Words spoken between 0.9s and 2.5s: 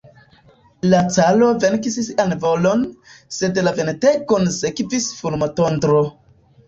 La caro venkis sian